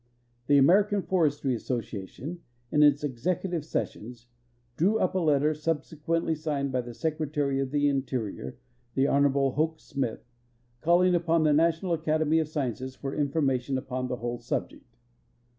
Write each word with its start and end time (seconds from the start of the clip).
The 0.47 0.57
American 0.57 1.03
Forestry 1.03 1.53
Asso 1.53 1.79
ciation, 1.79 2.39
in 2.71 2.81
its 2.81 3.03
executive 3.03 3.63
sessions, 3.63 4.25
drew 4.75 4.97
up 4.97 5.13
a 5.13 5.19
letter, 5.19 5.53
subsequently 5.53 6.33
signed 6.33 6.71
by 6.71 6.81
the 6.81 6.89
Secretaiy 6.89 7.61
of 7.61 7.69
the 7.69 7.87
Interior, 7.87 8.57
the 8.95 9.07
Hon. 9.07 9.31
Hoke 9.51 9.79
Smith, 9.79 10.25
calling 10.81 11.13
upon 11.13 11.43
the 11.43 11.53
National 11.53 11.93
Academy 11.93 12.39
of 12.39 12.47
Sciences 12.47 12.95
for 12.95 13.13
information 13.13 13.77
upon 13.77 14.07
the 14.07 14.15
whole 14.15 14.39
subject. 14.39 14.95